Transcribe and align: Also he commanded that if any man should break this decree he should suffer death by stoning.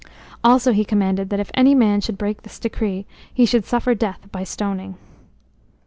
Also 0.43 0.71
he 0.71 0.83
commanded 0.83 1.29
that 1.29 1.39
if 1.39 1.51
any 1.53 1.75
man 1.75 2.01
should 2.01 2.17
break 2.17 2.41
this 2.41 2.57
decree 2.57 3.05
he 3.31 3.45
should 3.45 3.65
suffer 3.65 3.93
death 3.93 4.27
by 4.31 4.43
stoning. 4.43 4.95